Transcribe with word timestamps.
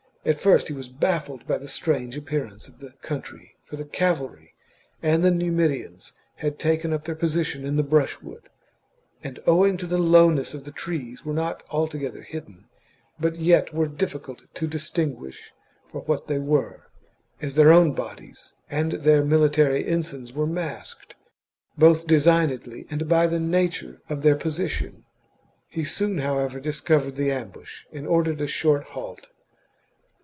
At 0.23 0.39
first 0.39 0.67
he 0.67 0.73
was 0.75 0.87
baffled 0.87 1.47
by 1.47 1.57
the 1.57 1.67
strange 1.67 2.15
appearance 2.15 2.67
of 2.67 2.77
the 2.77 2.91
country, 3.01 3.55
for 3.63 3.75
the 3.75 3.85
cavalry 3.85 4.53
and 5.01 5.25
the 5.25 5.31
Numidians 5.31 6.13
had 6.35 6.59
taken 6.59 6.93
up 6.93 7.05
their 7.05 7.15
position 7.15 7.65
in 7.65 7.75
the 7.75 7.81
brushwood, 7.81 8.47
and 9.23 9.39
owing 9.47 9.77
to 9.77 9.87
the 9.87 9.97
lowness 9.97 10.53
of 10.53 10.63
the 10.63 10.71
trees 10.71 11.25
were 11.25 11.33
not 11.33 11.63
altogether 11.71 12.21
hidden, 12.21 12.65
but 13.19 13.37
yet 13.37 13.73
were 13.73 13.87
difficult 13.87 14.43
to 14.53 14.67
distinguish 14.67 15.51
for 15.87 16.01
what 16.01 16.27
they 16.27 16.37
were, 16.37 16.91
as 17.41 17.55
their 17.55 17.73
own 17.73 17.93
bodies 17.93 18.53
and 18.69 18.91
their 18.91 19.25
military 19.25 19.83
ensigns 19.87 20.33
were 20.33 20.45
masked, 20.45 21.15
both 21.79 22.05
designedly 22.05 22.85
and 22.91 23.09
by 23.09 23.25
the 23.25 23.39
nature 23.39 24.03
of 24.07 24.21
their 24.21 24.35
position. 24.35 25.03
He 25.67 25.83
soon, 25.83 26.19
however, 26.19 26.59
discovered 26.59 27.15
the 27.15 27.31
am 27.31 27.49
bush, 27.49 27.85
and 27.91 28.05
ordered 28.05 28.39
a 28.39 28.45
short 28.45 28.83
halt. 28.83 29.25